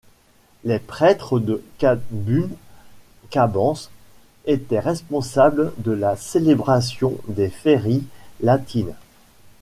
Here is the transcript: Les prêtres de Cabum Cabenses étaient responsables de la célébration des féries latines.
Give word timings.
Les 0.63 0.79
prêtres 0.79 1.37
de 1.39 1.63
Cabum 1.77 2.49
Cabenses 3.29 3.91
étaient 4.45 4.79
responsables 4.79 5.73
de 5.77 5.91
la 5.91 6.15
célébration 6.15 7.19
des 7.27 7.49
féries 7.49 8.07
latines. 8.41 8.95